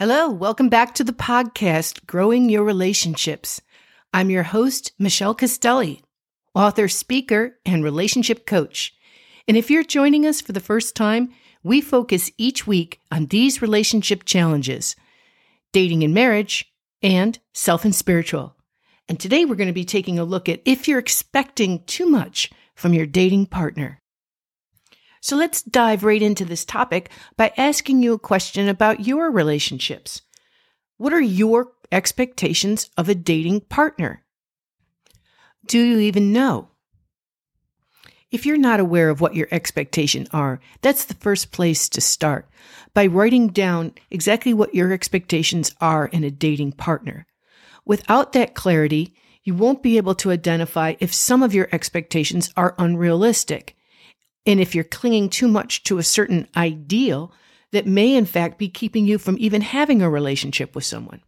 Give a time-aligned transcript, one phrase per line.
[0.00, 3.60] Hello, welcome back to the podcast, Growing Your Relationships.
[4.14, 6.04] I'm your host, Michelle Castelli,
[6.54, 8.94] author, speaker, and relationship coach.
[9.48, 11.30] And if you're joining us for the first time,
[11.64, 14.94] we focus each week on these relationship challenges
[15.72, 16.72] dating and marriage,
[17.02, 18.54] and self and spiritual.
[19.08, 22.52] And today we're going to be taking a look at if you're expecting too much
[22.76, 24.00] from your dating partner.
[25.20, 30.22] So let's dive right into this topic by asking you a question about your relationships.
[30.96, 34.24] What are your expectations of a dating partner?
[35.66, 36.70] Do you even know?
[38.30, 42.48] If you're not aware of what your expectations are, that's the first place to start
[42.92, 47.26] by writing down exactly what your expectations are in a dating partner.
[47.86, 52.74] Without that clarity, you won't be able to identify if some of your expectations are
[52.76, 53.77] unrealistic
[54.48, 57.30] and if you're clinging too much to a certain ideal
[57.70, 61.20] that may, in fact, be keeping you from even having a relationship with someone.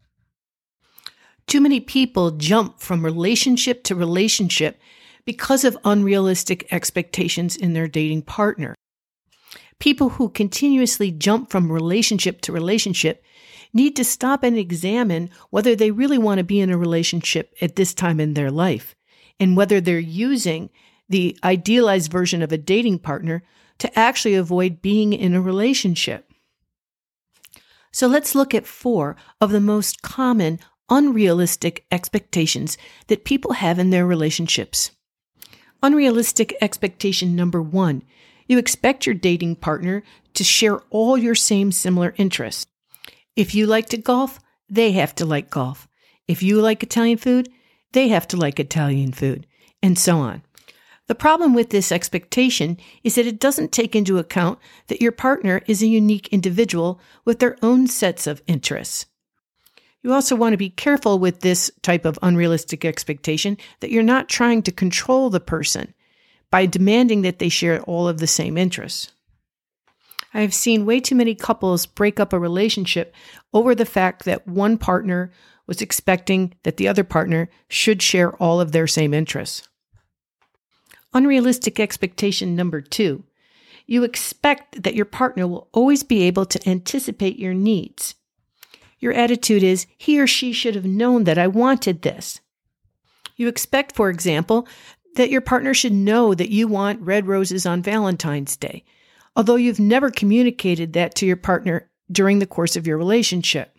[1.46, 4.80] Too many people jump from relationship to relationship
[5.26, 8.74] because of unrealistic expectations in their dating partner.
[9.78, 13.22] People who continuously jump from relationship to relationship
[13.74, 17.76] need to stop and examine whether they really want to be in a relationship at
[17.76, 18.94] this time in their life
[19.38, 20.70] and whether they're using
[21.10, 23.42] the idealized version of a dating partner
[23.78, 26.32] to actually avoid being in a relationship.
[27.92, 33.90] So let's look at four of the most common unrealistic expectations that people have in
[33.90, 34.92] their relationships.
[35.82, 38.02] Unrealistic expectation number one
[38.46, 40.02] you expect your dating partner
[40.34, 42.66] to share all your same similar interests.
[43.36, 45.86] If you like to golf, they have to like golf.
[46.26, 47.48] If you like Italian food,
[47.92, 49.46] they have to like Italian food,
[49.84, 50.42] and so on.
[51.10, 55.60] The problem with this expectation is that it doesn't take into account that your partner
[55.66, 59.06] is a unique individual with their own sets of interests.
[60.04, 64.28] You also want to be careful with this type of unrealistic expectation that you're not
[64.28, 65.94] trying to control the person
[66.48, 69.10] by demanding that they share all of the same interests.
[70.32, 73.12] I have seen way too many couples break up a relationship
[73.52, 75.32] over the fact that one partner
[75.66, 79.66] was expecting that the other partner should share all of their same interests.
[81.12, 83.24] Unrealistic expectation number two
[83.90, 88.14] you expect that your partner will always be able to anticipate your needs.
[89.00, 92.40] Your attitude is, he or she should have known that I wanted this.
[93.34, 94.68] You expect, for example,
[95.16, 98.84] that your partner should know that you want red roses on Valentine's Day,
[99.34, 103.76] although you've never communicated that to your partner during the course of your relationship.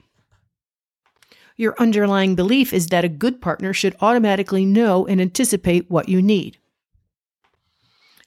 [1.55, 6.21] Your underlying belief is that a good partner should automatically know and anticipate what you
[6.21, 6.57] need.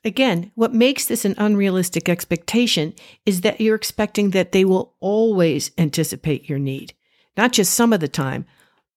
[0.05, 2.95] Again, what makes this an unrealistic expectation
[3.25, 6.93] is that you're expecting that they will always anticipate your need,
[7.37, 8.45] not just some of the time,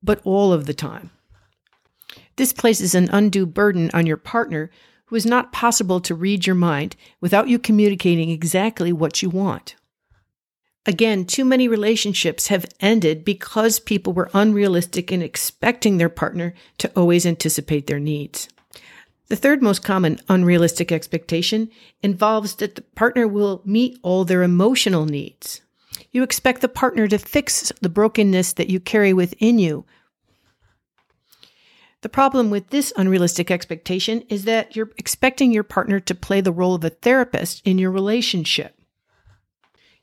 [0.03, 1.12] but all of the time.
[2.35, 4.69] This places an undue burden on your partner
[5.06, 9.75] who is not possible to read your mind without you communicating exactly what you want.
[10.85, 16.91] Again, too many relationships have ended because people were unrealistic in expecting their partner to
[16.96, 18.50] always anticipate their needs.
[19.29, 21.69] The third most common unrealistic expectation
[22.01, 25.61] involves that the partner will meet all their emotional needs.
[26.11, 29.85] You expect the partner to fix the brokenness that you carry within you.
[32.01, 36.51] The problem with this unrealistic expectation is that you're expecting your partner to play the
[36.51, 38.79] role of a therapist in your relationship.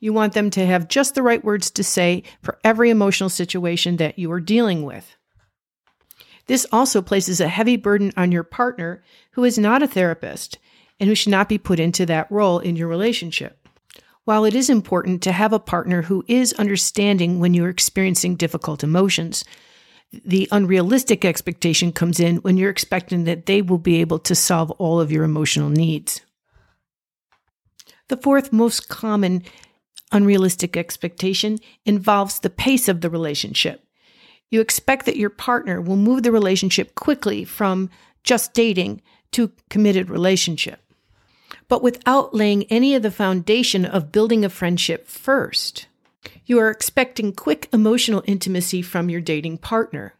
[0.01, 3.97] You want them to have just the right words to say for every emotional situation
[3.97, 5.17] that you are dealing with.
[6.47, 10.59] This also places a heavy burden on your partner who is not a therapist
[11.01, 13.67] and who should not be put into that role in your relationship.
[14.25, 18.83] While it is important to have a partner who is understanding when you're experiencing difficult
[18.83, 19.45] emotions,
[20.25, 24.71] the unrealistic expectation comes in when you're expecting that they will be able to solve
[24.73, 26.21] all of your emotional needs.
[28.09, 29.43] The fourth most common
[30.13, 33.85] unrealistic expectation involves the pace of the relationship.
[34.51, 37.91] You expect that your partner will move the relationship quickly from
[38.23, 39.03] just dating
[39.33, 40.81] to committed relationship,
[41.69, 45.87] but without laying any of the foundation of building a friendship first.
[46.47, 50.15] You are expecting quick emotional intimacy from your dating partner.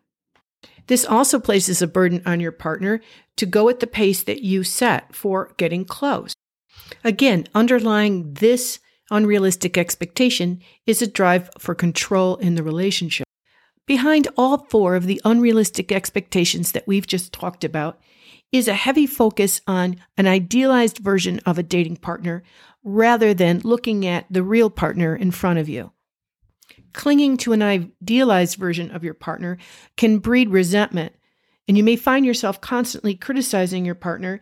[0.87, 3.01] This also places a burden on your partner
[3.37, 6.35] to go at the pace that you set for getting close.
[7.03, 8.81] Again, underlying this
[9.11, 13.24] unrealistic expectation is a drive for control in the relationship.
[13.87, 18.01] Behind all four of the unrealistic expectations that we've just talked about
[18.51, 22.43] is a heavy focus on an idealized version of a dating partner
[22.83, 25.93] rather than looking at the real partner in front of you.
[26.95, 29.59] clinging to an idealized version of your partner
[29.97, 31.13] can breed resentment,
[31.69, 34.41] and you may find yourself constantly criticizing your partner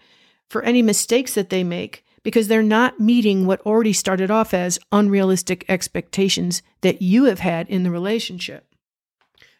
[0.49, 4.79] for any mistakes that they make because they're not meeting what already started off as
[4.93, 8.72] unrealistic expectations that you have had in the relationship.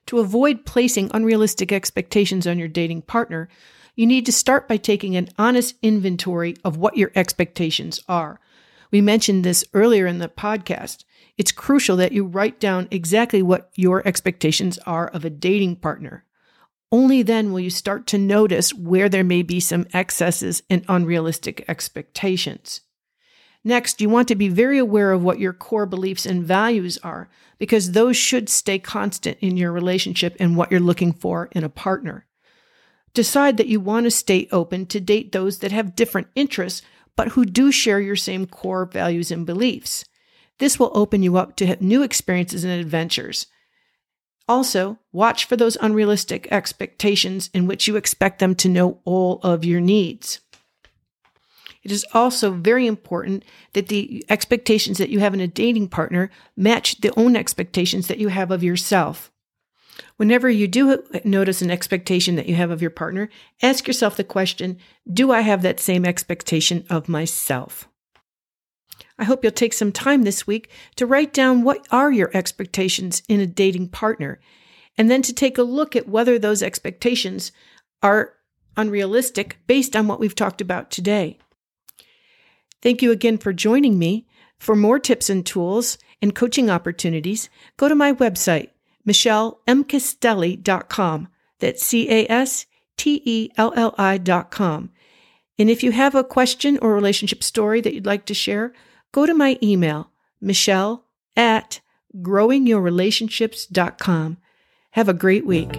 [0.07, 3.49] To avoid placing unrealistic expectations on your dating partner,
[3.95, 8.41] you need to start by taking an honest inventory of what your expectations are.
[8.91, 11.05] We mentioned this earlier in the podcast.
[11.39, 16.25] It's crucial that you write down exactly what your expectations are of a dating partner.
[16.91, 21.65] Only then will you start to notice where there may be some excesses and unrealistic
[21.69, 22.83] expectations.
[23.65, 27.29] Next, you want to be very aware of what your core beliefs and values are,
[27.59, 31.69] because those should stay constant in your relationship and what you're looking for in a
[31.69, 32.27] partner.
[33.15, 36.83] Decide that you want to stay open to date those that have different interests,
[37.15, 40.05] but who do share your same core values and beliefs.
[40.59, 43.47] This will open you up to new experiences and adventures.
[44.49, 49.65] Also, watch for those unrealistic expectations in which you expect them to know all of
[49.65, 50.41] your needs.
[51.83, 56.31] It is also very important that the expectations that you have in a dating partner
[56.57, 59.33] match the own expectations that you have of yourself.
[60.17, 63.29] Whenever you do notice an expectation that you have of your partner,
[63.63, 64.79] ask yourself the question
[65.13, 67.89] Do I have that same expectation of myself?
[69.19, 73.23] I hope you'll take some time this week to write down what are your expectations
[73.29, 74.41] in a dating partner,
[74.97, 77.53] and then to take a look at whether those expectations
[78.03, 78.35] are
[78.77, 81.39] unrealistic based on what we've talked about today.
[82.83, 84.27] Thank you again for joining me.
[84.59, 88.71] For more tips and tools and coaching opportunities, go to my website,
[89.09, 91.29] MichelleMcastelli.com.
[91.59, 94.91] That's C A S T E L L I.com.
[95.59, 98.73] And if you have a question or relationship story that you'd like to share,
[99.13, 101.05] go to my email, michelle
[101.37, 101.81] at
[102.17, 104.39] growingyourrelationships.com.
[104.91, 105.79] Have a great week.